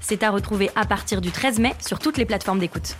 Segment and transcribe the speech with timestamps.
[0.00, 2.96] C'est à retrouver à partir du 13 mai sur toutes les plateformes d'écoute.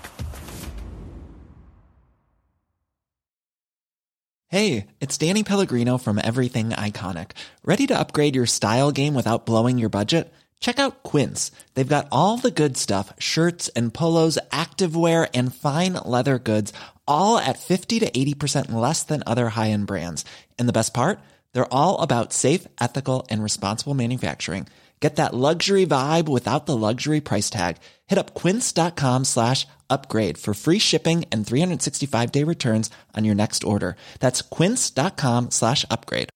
[4.52, 7.32] Hey, it's Danny Pellegrino from Everything Iconic.
[7.64, 10.32] Ready to upgrade your style game without blowing your budget?
[10.58, 11.52] Check out Quince.
[11.74, 16.72] They've got all the good stuff shirts and polos, activewear, and fine leather goods,
[17.06, 20.24] all at 50 to 80% less than other high end brands.
[20.58, 21.20] And the best part?
[21.52, 24.66] They're all about safe, ethical, and responsible manufacturing.
[25.00, 27.78] Get that luxury vibe without the luxury price tag.
[28.06, 33.64] Hit up quince.com slash upgrade for free shipping and 365 day returns on your next
[33.64, 33.96] order.
[34.20, 36.28] That's quince.com slash upgrade.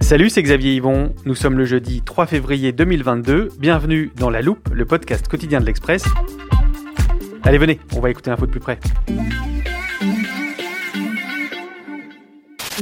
[0.00, 1.14] Salut, c'est Xavier Yvon.
[1.24, 3.48] Nous sommes le jeudi 3 février 2022.
[3.58, 6.04] Bienvenue dans La Loupe, le podcast quotidien de l'Express.
[7.46, 8.78] Allez, venez, on va écouter l'info de plus près.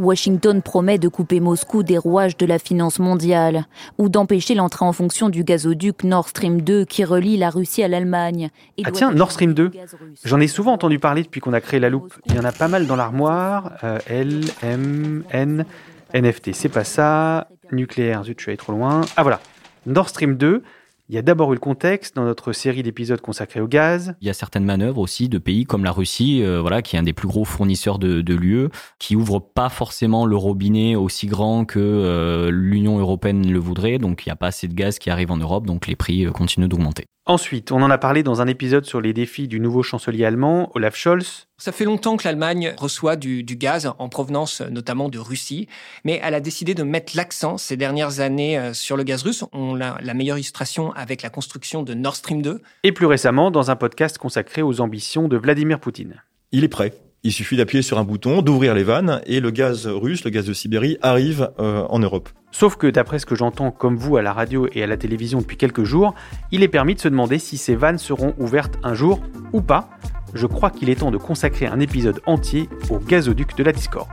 [0.01, 3.67] Washington promet de couper Moscou des rouages de la finance mondiale
[3.99, 7.89] ou d'empêcher l'entrée en fonction du gazoduc Nord Stream 2 qui relie la Russie à
[7.89, 8.51] l'Allemagne.
[8.85, 9.73] Ah tiens, Nord Stream 2,
[10.25, 12.15] j'en ai souvent entendu parler depuis qu'on a créé la loupe.
[12.27, 13.73] Il y en a pas mal dans l'armoire.
[13.83, 15.65] Euh, L, M, N,
[16.15, 17.49] NFT, c'est pas ça.
[17.73, 19.01] Nucléaire, zut, je suis allé trop loin.
[19.17, 19.41] Ah voilà,
[19.87, 20.63] Nord Stream 2,
[21.13, 24.15] il y a d'abord eu le contexte dans notre série d'épisodes consacrés au gaz.
[24.23, 26.99] Il y a certaines manœuvres aussi de pays comme la Russie, euh, voilà, qui est
[26.99, 31.27] un des plus gros fournisseurs de, de l'UE, qui ouvre pas forcément le robinet aussi
[31.27, 33.99] grand que euh, l'Union européenne le voudrait.
[33.99, 36.25] Donc il n'y a pas assez de gaz qui arrive en Europe, donc les prix
[36.25, 37.05] euh, continuent d'augmenter.
[37.25, 40.73] Ensuite, on en a parlé dans un épisode sur les défis du nouveau chancelier allemand,
[40.75, 41.47] Olaf Scholz.
[41.57, 45.69] Ça fait longtemps que l'Allemagne reçoit du, du, gaz en provenance notamment de Russie,
[46.05, 49.45] mais elle a décidé de mettre l'accent ces dernières années sur le gaz russe.
[49.53, 52.61] On a la meilleure illustration avec la construction de Nord Stream 2.
[52.83, 56.23] Et plus récemment, dans un podcast consacré aux ambitions de Vladimir Poutine.
[56.51, 56.93] Il est prêt.
[57.25, 60.45] Il suffit d'appuyer sur un bouton, d'ouvrir les vannes, et le gaz russe, le gaz
[60.45, 62.29] de Sibérie, arrive euh, en Europe.
[62.51, 65.39] Sauf que d'après ce que j'entends comme vous à la radio et à la télévision
[65.39, 66.17] depuis quelques jours,
[66.51, 69.21] il est permis de se demander si ces vannes seront ouvertes un jour
[69.53, 69.89] ou pas.
[70.35, 74.09] Je crois qu'il est temps de consacrer un épisode entier au gazoduc de la discorde.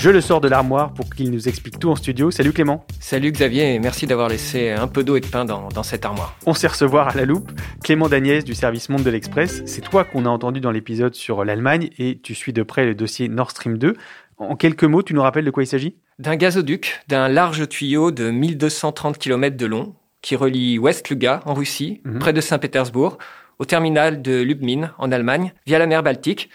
[0.00, 2.30] Je le sors de l'armoire pour qu'il nous explique tout en studio.
[2.30, 2.86] Salut Clément.
[3.00, 6.06] Salut Xavier et merci d'avoir laissé un peu d'eau et de pain dans, dans, cette
[6.06, 6.34] armoire.
[6.46, 7.52] On sait recevoir à la loupe
[7.84, 9.62] Clément Dagnès du service Monde de l'Express.
[9.66, 12.94] C'est toi qu'on a entendu dans l'épisode sur l'Allemagne et tu suis de près le
[12.94, 13.94] dossier Nord Stream 2.
[14.38, 15.96] En quelques mots, tu nous rappelles de quoi il s'agit?
[16.18, 22.00] D'un gazoduc, d'un large tuyau de 1230 km de long qui relie West-Luga en Russie,
[22.06, 22.14] Mhm.
[22.14, 22.18] mmh.
[22.20, 23.18] près de Saint-Pétersbourg,
[23.58, 26.48] au terminal de Lubmin en Allemagne, via la mer Baltique,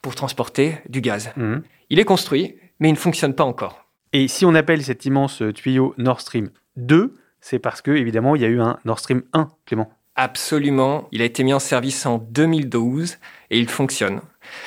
[0.00, 1.32] pour transporter du gaz.
[1.36, 1.56] Mmh.
[1.90, 3.86] Il est construit, mais il ne fonctionne pas encore.
[4.12, 8.42] Et si on appelle cet immense tuyau Nord Stream 2, c'est parce que, évidemment, il
[8.42, 9.90] y a eu un Nord Stream 1, Clément.
[10.16, 11.08] Absolument.
[11.10, 13.18] Il a été mis en service en 2012
[13.50, 14.20] et il fonctionne.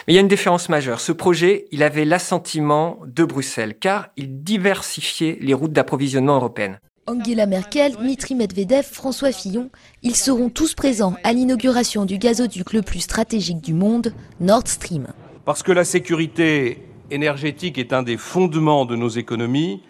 [0.06, 1.00] Mais il y a une différence majeure.
[1.00, 6.80] Ce projet, il avait l'assentiment de Bruxelles, car il diversifiait les routes d'approvisionnement européennes.
[7.06, 9.70] Angela Merkel, Dmitri Medvedev, François Fillon,
[10.04, 15.08] ils seront tous présents à l'inauguration du gazoduc le plus stratégique du monde, Nord Stream.
[15.46, 19.82] Parce que la sécurité énergétique est un des fondements de nos économies,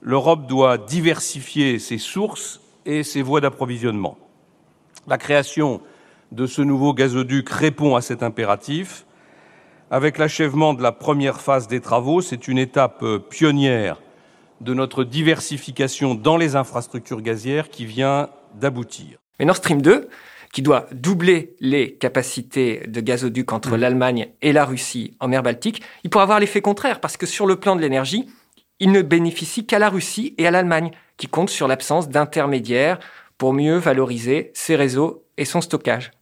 [0.00, 4.18] l'Europe doit diversifier ses sources et ses voies d'approvisionnement.
[5.06, 5.80] La création
[6.32, 9.06] de ce nouveau gazoduc répond à cet impératif.
[9.90, 14.00] Avec l'achèvement de la première phase des travaux, c'est une étape pionnière
[14.60, 19.18] de notre diversification dans les infrastructures gazières qui vient d'aboutir.
[19.38, 20.08] Mais Nord Stream 2,
[20.54, 23.80] qui doit doubler les capacités de gazoduc entre mmh.
[23.80, 27.46] l'Allemagne et la Russie en mer Baltique, il pourra avoir l'effet contraire, parce que sur
[27.46, 28.26] le plan de l'énergie,
[28.78, 33.00] il ne bénéficie qu'à la Russie et à l'Allemagne, qui comptent sur l'absence d'intermédiaires
[33.36, 36.12] pour mieux valoriser ses réseaux et son stockage.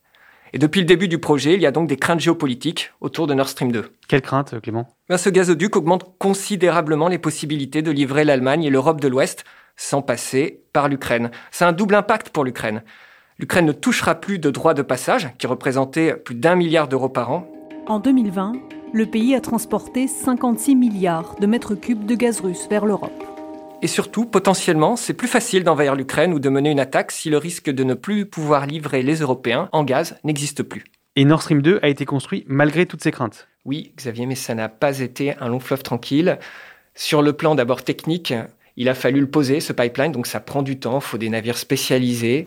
[0.55, 3.35] Et depuis le début du projet, il y a donc des craintes géopolitiques autour de
[3.35, 3.91] Nord Stream 2.
[4.09, 4.89] Quelles craintes, Clément?
[5.11, 9.45] Ben, Ce gazoduc augmente considérablement les possibilités de livrer l'Allemagne et l'Europe de l'Ouest
[9.77, 11.31] sans passer par l'Ukraine.
[11.51, 12.83] C'est un double impact pour l'Ukraine.
[13.43, 17.33] L'Ukraine ne touchera plus de droits de passage, qui représentaient plus d'un milliard d'euros par
[17.33, 17.45] an.
[17.89, 18.53] En 2020,
[18.93, 23.11] le pays a transporté 56 milliards de mètres cubes de gaz russe vers l'Europe.
[23.83, 27.39] Et surtout, potentiellement, c'est plus facile d'envahir l'Ukraine ou de mener une attaque si le
[27.39, 30.85] risque de ne plus pouvoir livrer les Européens en gaz n'existe plus.
[31.17, 33.49] Et Nord Stream 2 a été construit malgré toutes ces craintes.
[33.65, 36.39] Oui, Xavier, mais ça n'a pas été un long fleuve tranquille.
[36.95, 38.33] Sur le plan d'abord technique,
[38.77, 41.29] il a fallu le poser, ce pipeline, donc ça prend du temps, il faut des
[41.29, 42.47] navires spécialisés.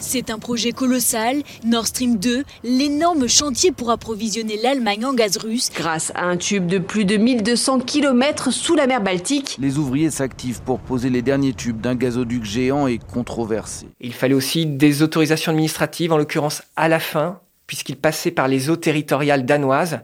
[0.00, 5.70] C'est un projet colossal, Nord Stream 2, l'énorme chantier pour approvisionner l'Allemagne en gaz russe.
[5.74, 10.10] Grâce à un tube de plus de 1200 km sous la mer Baltique, les ouvriers
[10.10, 13.88] s'activent pour poser les derniers tubes d'un gazoduc géant et controversé.
[14.00, 18.70] Il fallait aussi des autorisations administratives, en l'occurrence à la fin, puisqu'il passait par les
[18.70, 20.00] eaux territoriales danoises.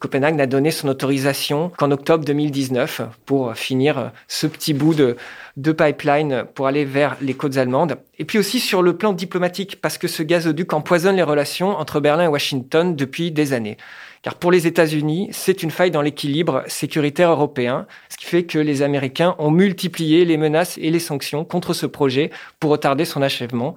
[0.00, 6.44] Copenhague n'a donné son autorisation qu'en octobre 2019 pour finir ce petit bout de pipeline
[6.54, 7.98] pour aller vers les côtes allemandes.
[8.18, 12.00] Et puis aussi sur le plan diplomatique, parce que ce gazoduc empoisonne les relations entre
[12.00, 13.76] Berlin et Washington depuis des années.
[14.22, 18.58] Car pour les États-Unis, c'est une faille dans l'équilibre sécuritaire européen, ce qui fait que
[18.58, 23.20] les Américains ont multiplié les menaces et les sanctions contre ce projet pour retarder son
[23.20, 23.74] achèvement,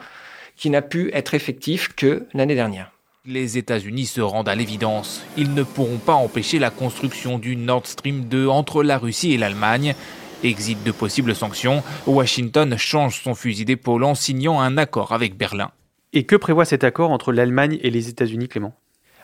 [0.55, 2.91] qui n'a pu être effectif que l'année dernière.
[3.25, 5.23] Les États-Unis se rendent à l'évidence.
[5.37, 9.37] Ils ne pourront pas empêcher la construction du Nord Stream 2 entre la Russie et
[9.37, 9.95] l'Allemagne.
[10.43, 15.71] Exit de possibles sanctions, Washington change son fusil d'épaule en signant un accord avec Berlin.
[16.11, 18.75] Et que prévoit cet accord entre l'Allemagne et les États-Unis, Clément?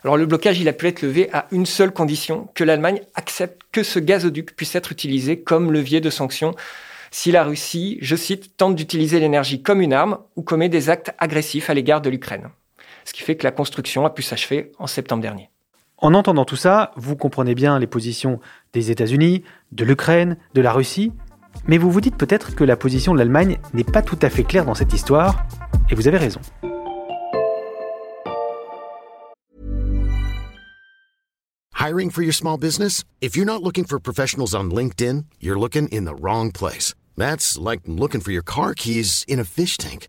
[0.02, 3.60] Alors le blocage, il a pu être levé à une seule condition, que l'Allemagne accepte
[3.70, 6.54] que ce gazoduc puisse être utilisé comme levier de sanctions
[7.10, 11.12] si la Russie, je cite, tente d'utiliser l'énergie comme une arme ou commet des actes
[11.18, 12.48] agressifs à l'égard de l'Ukraine
[13.04, 15.50] ce qui fait que la construction a pu s'achever en septembre dernier.
[15.98, 18.40] En entendant tout ça, vous comprenez bien les positions
[18.72, 21.12] des États-Unis, de l'Ukraine, de la Russie,
[21.66, 24.44] mais vous vous dites peut-être que la position de l'Allemagne n'est pas tout à fait
[24.44, 25.44] claire dans cette histoire,
[25.90, 26.40] et vous avez raison.
[31.80, 33.04] Hiring for your small business?
[33.20, 36.94] If you're not looking for professionals on LinkedIn, you're looking in the wrong place.
[37.16, 40.08] That's like looking for your car keys in a fish tank.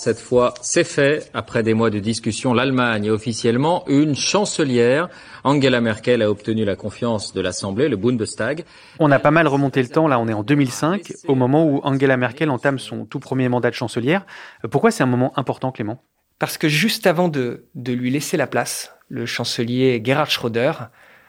[0.00, 1.30] Cette fois, c'est fait.
[1.34, 5.10] Après des mois de discussion, l'Allemagne est officiellement une chancelière.
[5.44, 8.64] Angela Merkel a obtenu la confiance de l'Assemblée, le Bundestag.
[8.98, 11.82] On a pas mal remonté le temps, là on est en 2005, au moment où
[11.84, 14.24] Angela Merkel entame son tout premier mandat de chancelière.
[14.70, 16.02] Pourquoi c'est un moment important, Clément?
[16.38, 20.72] Parce que juste avant de, de lui laisser la place, le chancelier Gerhard Schröder,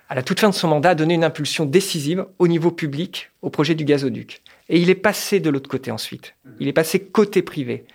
[0.07, 3.31] à la toute fin de son mandat, a donné une impulsion décisive au niveau public
[3.41, 4.41] au projet du gazoduc.
[4.69, 6.35] Et il est passé de l'autre côté ensuite.
[6.61, 7.85] Il est passé côté privé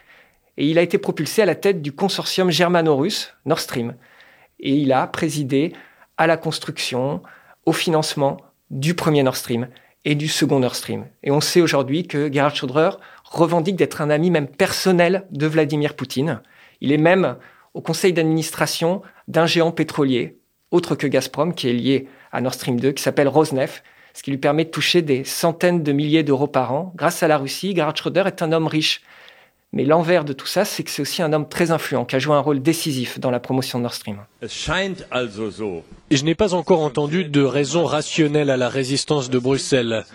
[0.59, 3.95] et il a été propulsé à la tête du consortium germano-russe Nord Stream.
[4.61, 5.73] Et il a présidé
[6.17, 7.23] à la construction,
[7.67, 8.39] au financement
[8.71, 9.69] du premier Nord Stream
[10.05, 11.07] et du second Nord Stream.
[11.23, 12.91] Et on sait aujourd'hui que Gerhard Schröder
[13.25, 16.41] revendique d'être un ami même personnel de Vladimir Poutine.
[16.81, 17.37] Il est même
[17.75, 20.39] au conseil d'administration d'un géant pétrolier,
[20.71, 23.83] autre que Gazprom, qui est lié à Nord Stream 2, qui s'appelle Rosneft,
[24.15, 26.93] ce qui lui permet de toucher des centaines de milliers d'euros par an.
[26.97, 29.03] Grâce à la Russie, Gerhard Schröder est un homme riche
[29.77, 32.19] mais l'envers de tout ça, c'est que c'est aussi un homme très influent qui a
[32.19, 34.17] joué un rôle décisif dans la promotion de Nord Stream.
[34.41, 40.07] Et je n'ai pas encore entendu de raison rationnelle à la résistance de Bruxelles.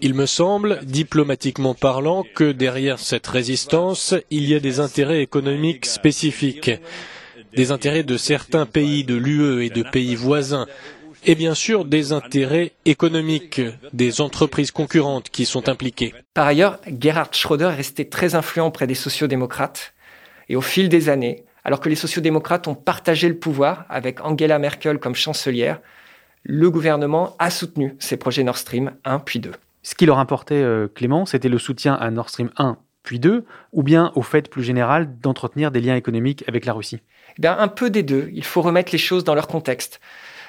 [0.00, 5.84] Il me semble, diplomatiquement parlant, que derrière cette résistance, il y a des intérêts économiques
[5.84, 6.70] spécifiques,
[7.54, 10.66] des intérêts de certains pays de l'UE et de pays voisins,
[11.24, 13.60] et bien sûr des intérêts économiques
[13.92, 16.14] des entreprises concurrentes qui sont impliquées.
[16.34, 19.94] Par ailleurs, Gerhard Schröder est resté très influent auprès des sociodémocrates
[20.48, 24.58] et au fil des années, alors que les sociodémocrates ont partagé le pouvoir avec Angela
[24.58, 25.80] Merkel comme chancelière,
[26.42, 29.52] le gouvernement a soutenu ces projets Nord Stream 1 puis 2.
[29.82, 33.44] Ce qui leur importait, euh, Clément, c'était le soutien à Nord Stream 1 puis 2,
[33.72, 37.00] ou bien au fait plus général d'entretenir des liens économiques avec la Russie
[37.36, 38.30] eh bien, Un peu des deux.
[38.32, 40.00] Il faut remettre les choses dans leur contexte.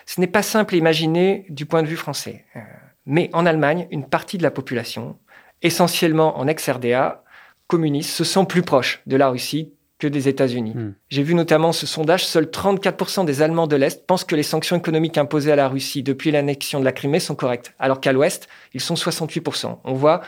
[0.05, 2.45] Ce n'est pas simple à imaginer du point de vue français.
[2.55, 2.59] Euh,
[3.05, 5.17] mais en Allemagne, une partie de la population,
[5.61, 7.23] essentiellement en ex-RDA,
[7.67, 10.73] communiste, se sent plus proche de la Russie que des États-Unis.
[10.75, 10.93] Hmm.
[11.09, 14.75] J'ai vu notamment ce sondage, seuls 34% des Allemands de l'Est pensent que les sanctions
[14.75, 18.49] économiques imposées à la Russie depuis l'annexion de la Crimée sont correctes, alors qu'à l'Ouest,
[18.73, 19.77] ils sont 68%.
[19.83, 20.21] On voit,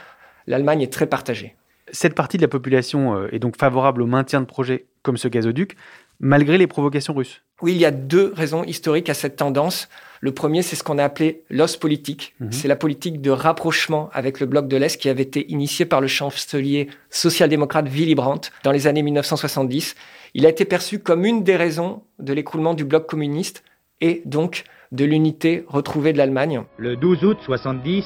[0.48, 1.56] l'Allemagne est très partagée.
[1.92, 5.28] Cette partie de la population euh, est donc favorable au maintien de projets comme ce
[5.28, 5.76] gazoduc,
[6.20, 7.42] malgré les provocations russes.
[7.62, 9.88] Oui, il y a deux raisons historiques à cette tendance.
[10.20, 12.36] Le premier, c'est ce qu'on a appelé l'os politique.
[12.40, 12.52] Mhm.
[12.52, 16.02] C'est la politique de rapprochement avec le bloc de l'Est qui avait été initiée par
[16.02, 19.96] le chancelier social-démocrate Willy Brandt dans les années 1970.
[20.34, 23.64] Il a été perçu comme une des raisons de l'écroulement du bloc communiste
[24.02, 26.64] et donc de l'unité retrouvée de l'Allemagne.
[26.78, 28.04] Le 12 août 70,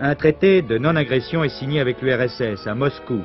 [0.00, 3.20] un traité de non-agression est signé avec l'URSS à Moscou.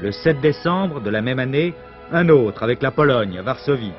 [0.00, 1.74] Le 7 décembre de la même année,
[2.12, 3.92] un autre avec la Pologne à Varsovie.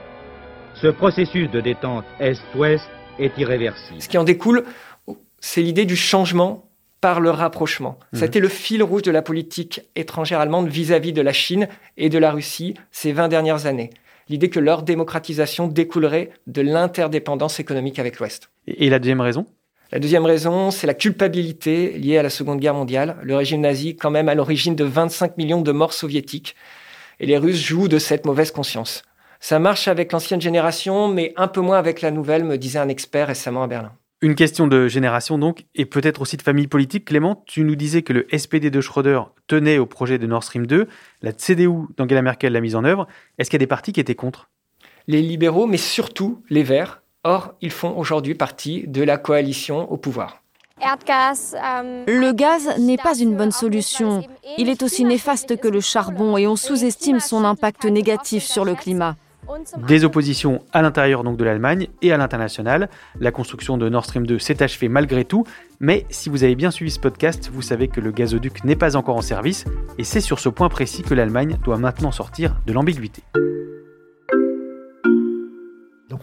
[0.75, 2.89] Ce processus de détente Est-Ouest
[3.19, 4.01] est irréversible.
[4.01, 4.63] Ce qui en découle,
[5.39, 7.97] c'est l'idée du changement par le rapprochement.
[8.13, 11.67] Ça a été le fil rouge de la politique étrangère allemande vis-à-vis de la Chine
[11.97, 13.89] et de la Russie ces 20 dernières années.
[14.29, 18.51] L'idée que leur démocratisation découlerait de l'interdépendance économique avec l'Ouest.
[18.67, 19.45] Et la deuxième raison?
[19.91, 23.17] La deuxième raison, c'est la culpabilité liée à la Seconde Guerre mondiale.
[23.23, 26.55] Le régime nazi, quand même, à l'origine de 25 millions de morts soviétiques.
[27.21, 29.03] Et les Russes jouent de cette mauvaise conscience.
[29.39, 32.89] Ça marche avec l'ancienne génération, mais un peu moins avec la nouvelle, me disait un
[32.89, 33.91] expert récemment à Berlin.
[34.23, 37.05] Une question de génération donc, et peut-être aussi de famille politique.
[37.05, 40.65] Clément, tu nous disais que le SPD de Schröder tenait au projet de Nord Stream
[40.65, 40.87] 2,
[41.21, 43.07] la CDU d'Angela Merkel l'a mise en œuvre.
[43.37, 44.49] Est-ce qu'il y a des partis qui étaient contre?
[45.05, 47.03] Les libéraux, mais surtout les Verts.
[47.23, 50.40] Or, ils font aujourd'hui partie de la coalition au pouvoir.
[50.83, 54.23] Le gaz n'est pas une bonne solution.
[54.57, 58.75] Il est aussi néfaste que le charbon et on sous-estime son impact négatif sur le
[58.75, 59.15] climat.
[59.87, 62.89] Des oppositions à l'intérieur donc de l'Allemagne et à l'international.
[63.19, 65.45] La construction de Nord Stream 2 s'est achevée malgré tout,
[65.79, 68.95] mais si vous avez bien suivi ce podcast, vous savez que le gazoduc n'est pas
[68.95, 69.65] encore en service,
[69.97, 73.23] et c'est sur ce point précis que l'Allemagne doit maintenant sortir de l'ambiguïté.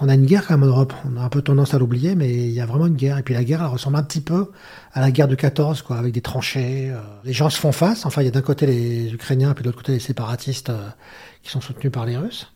[0.00, 2.14] On a une guerre quand même en Europe, on a un peu tendance à l'oublier,
[2.14, 3.18] mais il y a vraiment une guerre.
[3.18, 4.50] Et puis la guerre, elle ressemble un petit peu
[4.92, 6.90] à la guerre de 14, quoi, avec des tranchées.
[6.90, 7.00] Euh.
[7.24, 8.06] les gens se font face.
[8.06, 10.88] Enfin, il y a d'un côté les Ukrainiens, puis de l'autre côté les séparatistes euh,
[11.42, 12.52] qui sont soutenus par les Russes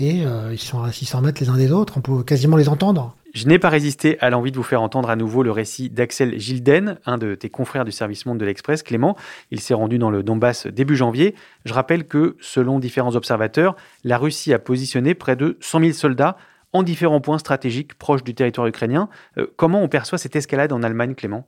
[0.00, 2.68] et euh, ils sont à 600 mètres les uns des autres, on peut quasiment les
[2.68, 3.14] entendre.
[3.34, 6.38] Je n'ai pas résisté à l'envie de vous faire entendre à nouveau le récit d'Axel
[6.38, 9.16] Gilden, un de tes confrères du service Monde de l'Express, Clément.
[9.50, 11.34] Il s'est rendu dans le Donbass début janvier.
[11.64, 13.74] Je rappelle que, selon différents observateurs,
[14.04, 16.36] la Russie a positionné près de 100 000 soldats
[16.72, 19.08] en différents points stratégiques proches du territoire ukrainien.
[19.38, 21.46] Euh, comment on perçoit cette escalade en Allemagne, Clément?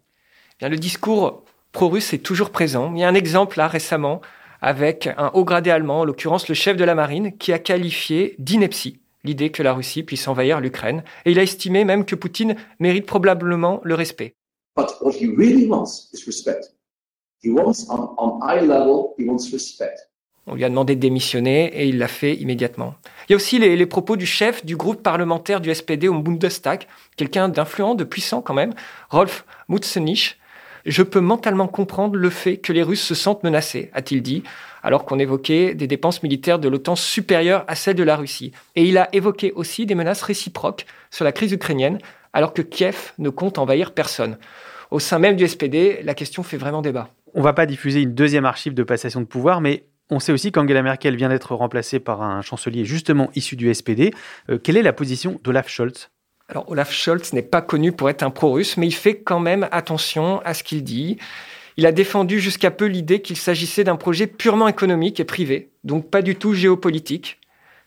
[0.59, 2.93] Bien, Le discours pro-russe est toujours présent.
[2.95, 4.21] Il y a un exemple là récemment
[4.61, 8.35] avec un haut gradé allemand, en l'occurrence le chef de la marine, qui a qualifié
[8.39, 11.03] d'ineptie l'idée que la Russie puisse envahir l'Ukraine.
[11.25, 14.37] Et il a estimé même que Poutine mérite probablement le respect.
[14.77, 14.83] On
[20.53, 22.95] lui a demandé de démissionner et il l'a fait immédiatement.
[23.29, 26.21] Il y a aussi les, les, propos du chef du groupe parlementaire du SPD au
[26.21, 26.87] Bundestag,
[27.17, 28.75] quelqu'un d'influent, de puissant quand même,
[29.09, 30.39] Rolf Mutzenich,
[30.87, 34.43] je peux mentalement comprendre le fait que les Russes se sentent menacés, a-t-il dit,
[34.83, 38.53] alors qu'on évoquait des dépenses militaires de l'OTAN supérieures à celles de la Russie.
[38.77, 41.99] Et il a évoqué aussi des menaces réciproques sur la crise ukrainienne,
[42.35, 44.37] alors que Kiev ne compte envahir personne.
[44.91, 47.09] Au sein même du SPD, la question fait vraiment débat.
[47.33, 50.33] On ne va pas diffuser une deuxième archive de passation de pouvoir, mais on sait
[50.33, 54.13] aussi qu'Angela Merkel vient d'être remplacée par un chancelier justement issu du SPD.
[54.51, 56.11] Euh, quelle est la position d'Olaf Scholz?
[56.49, 59.67] Alors Olaf Scholz n'est pas connu pour être un pro-russe, mais il fait quand même
[59.73, 61.19] attention à ce qu'il dit.
[61.77, 66.11] Il a défendu jusqu'à peu l'idée qu'il s'agissait d'un projet purement économique et privé, donc
[66.11, 67.41] pas du tout géopolitique.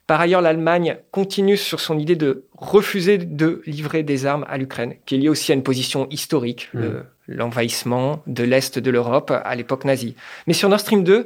[0.07, 4.95] Par ailleurs, l'Allemagne continue sur son idée de refuser de livrer des armes à l'Ukraine,
[5.05, 6.87] qui est liée aussi à une position historique, mmh.
[7.27, 10.15] l'envahissement de l'Est de l'Europe à l'époque nazie.
[10.47, 11.25] Mais sur Nord Stream 2,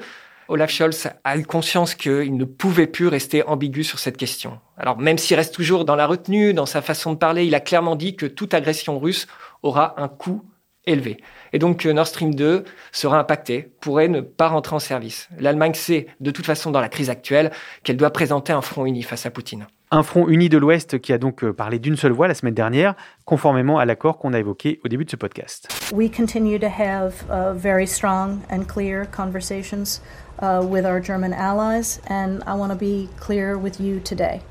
[0.51, 4.59] Olaf Scholz a eu conscience qu'il ne pouvait plus rester ambigu sur cette question.
[4.77, 7.61] Alors même s'il reste toujours dans la retenue, dans sa façon de parler, il a
[7.61, 9.27] clairement dit que toute agression russe
[9.63, 10.43] aura un coût
[10.85, 11.23] élevé.
[11.53, 15.29] Et donc Nord Stream 2 sera impacté, pourrait ne pas rentrer en service.
[15.39, 17.51] L'Allemagne sait de toute façon dans la crise actuelle
[17.83, 19.67] qu'elle doit présenter un front uni face à Poutine.
[19.93, 22.53] Un front uni de l'Ouest qui a donc euh, parlé d'une seule voix la semaine
[22.53, 25.67] dernière, conformément à l'accord qu'on a évoqué au début de ce podcast.
[25.93, 30.01] We continue to have uh, very strong and clear conversations
[30.41, 34.41] uh, with our German allies, and I want to be clear with you today.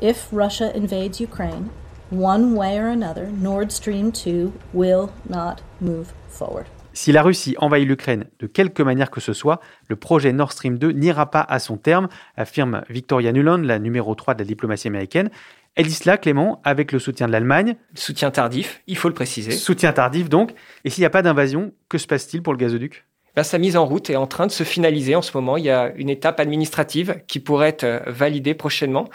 [0.00, 1.70] If Russia invades Ukraine,
[2.10, 6.66] one way or another, Nord Stream 2 will not move forward.
[6.94, 10.78] Si la Russie envahit l'Ukraine de quelque manière que ce soit, le projet Nord Stream
[10.78, 14.88] 2 n'ira pas à son terme, affirme Victoria Nuland, la numéro 3 de la diplomatie
[14.88, 15.30] américaine.
[15.76, 17.76] Elle dit cela, Clément, avec le soutien de l'Allemagne.
[17.94, 19.52] Soutien tardif, il faut le préciser.
[19.52, 20.54] Soutien tardif, donc.
[20.84, 23.06] Et s'il n'y a pas d'invasion, que se passe-t-il pour le gazoduc?
[23.42, 25.56] Sa mise en route est en train de se finaliser en ce moment.
[25.56, 29.08] Il y a une étape administrative qui pourrait être euh, validée prochainement.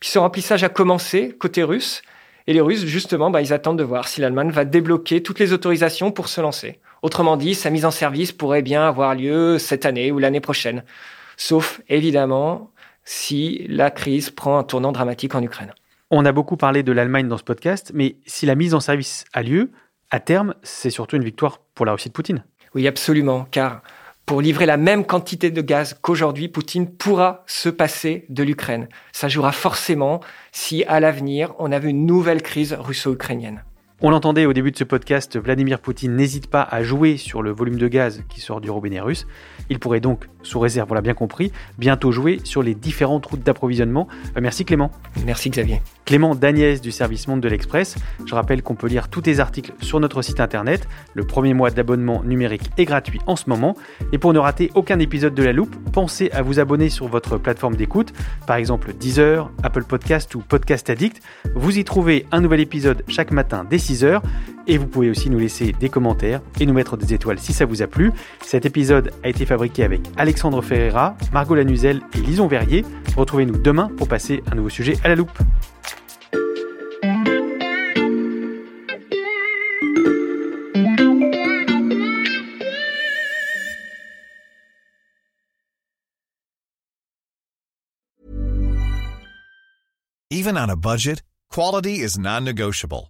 [0.00, 2.02] Puis ce remplissage a commencé côté russe.
[2.46, 5.52] Et les Russes, justement, ben, ils attendent de voir si l'Allemagne va débloquer toutes les
[5.52, 6.80] autorisations pour se lancer.
[7.02, 10.82] Autrement dit, sa mise en service pourrait bien avoir lieu cette année ou l'année prochaine.
[11.36, 12.70] Sauf, évidemment,
[13.04, 15.72] si la crise prend un tournant dramatique en Ukraine.
[16.10, 19.24] On a beaucoup parlé de l'Allemagne dans ce podcast, mais si la mise en service
[19.32, 19.70] a lieu,
[20.10, 22.44] à terme, c'est surtout une victoire pour la Russie de Poutine.
[22.74, 23.82] Oui, absolument, car
[24.26, 28.88] pour livrer la même quantité de gaz qu'aujourd'hui, Poutine pourra se passer de l'Ukraine.
[29.10, 30.20] Ça jouera forcément
[30.52, 33.64] si, à l'avenir, on avait une nouvelle crise russo-ukrainienne.
[34.02, 37.50] On l'entendait au début de ce podcast, Vladimir Poutine n'hésite pas à jouer sur le
[37.50, 39.26] volume de gaz qui sort du robinet russe.
[39.68, 43.42] Il pourrait donc, sous réserve, on l'a bien compris, bientôt jouer sur les différentes routes
[43.42, 44.08] d'approvisionnement.
[44.38, 44.90] Euh, merci Clément.
[45.26, 45.82] Merci Xavier.
[46.06, 47.96] Clément Dagnès du service Monde de l'Express.
[48.24, 50.88] Je rappelle qu'on peut lire tous tes articles sur notre site internet.
[51.12, 53.76] Le premier mois d'abonnement numérique est gratuit en ce moment.
[54.12, 57.36] Et pour ne rater aucun épisode de La Loupe, pensez à vous abonner sur votre
[57.36, 58.14] plateforme d'écoute,
[58.46, 61.20] par exemple Deezer, Apple Podcast ou Podcast Addict.
[61.54, 64.20] Vous y trouvez un nouvel épisode chaque matin dès 6h.
[64.66, 67.64] Et vous pouvez aussi nous laisser des commentaires et nous mettre des étoiles si ça
[67.64, 68.12] vous a plu.
[68.42, 72.84] Cet épisode a été fabriqué avec Alexandre Ferreira, Margot Lanuzel et Lison Verrier.
[73.16, 75.38] Retrouvez-nous demain pour passer un nouveau sujet à la loupe.
[90.32, 93.09] Even on a budget, quality is non-negotiable.